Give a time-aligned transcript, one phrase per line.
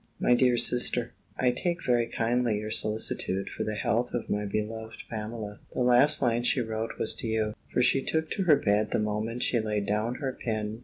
[0.19, 5.03] _MY DEAR SISTER, I take very kindly your solicitude for the health of my beloved
[5.11, 5.59] Pamela.
[5.73, 8.97] The last line she wrote was to you, for she took to her bed the
[8.99, 10.79] moment she laid down her pen.